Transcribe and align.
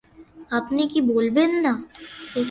আপনি 0.51 0.81
কি 0.87 0.99
বলবেন 1.01 1.51
না? 1.65 1.73